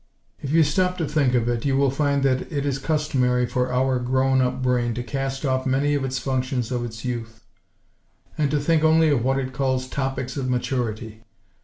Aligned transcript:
If 0.41 0.49
you 0.51 0.63
stop 0.63 0.97
to 0.97 1.07
think 1.07 1.35
of 1.35 1.47
it, 1.47 1.63
you 1.63 1.77
will 1.77 1.91
find 1.91 2.23
that 2.23 2.51
it 2.51 2.65
is 2.65 2.79
customary 2.79 3.45
for 3.45 3.71
our 3.71 3.99
"grown 3.99 4.41
up" 4.41 4.59
brain 4.63 4.95
to 4.95 5.03
cast 5.03 5.45
off 5.45 5.67
many 5.67 5.93
of 5.93 6.03
its 6.03 6.17
functions 6.17 6.71
of 6.71 6.83
its 6.83 7.05
youth; 7.05 7.45
and 8.35 8.49
to 8.49 8.59
think 8.59 8.83
only 8.83 9.09
of 9.09 9.23
what 9.23 9.37
it 9.37 9.53
calls 9.53 9.87
"topics 9.87 10.37
of 10.37 10.49
maturity." 10.49 11.21